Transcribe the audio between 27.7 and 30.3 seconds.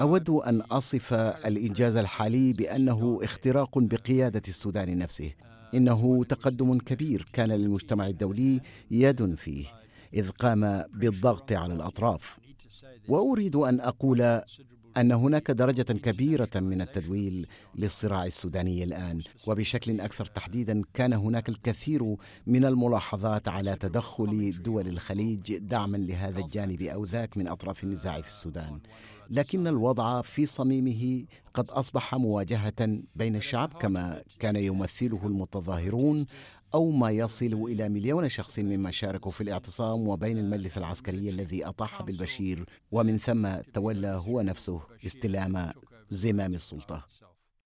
النزاع في السودان. لكن الوضع